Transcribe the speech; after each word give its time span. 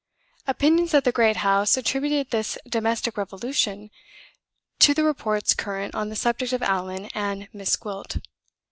Opinions 0.47 0.95
at 0.95 1.03
the 1.03 1.11
great 1.11 1.35
house 1.37 1.77
attributed 1.77 2.31
this 2.31 2.57
domestic 2.67 3.17
revolution 3.17 3.91
to 4.79 4.95
the 4.95 5.03
reports 5.03 5.53
current 5.53 5.93
on 5.93 6.09
the 6.09 6.15
subject 6.15 6.53
of 6.53 6.63
Allan 6.63 7.05
and 7.13 7.47
Miss 7.53 7.75
Gwilt. 7.75 8.17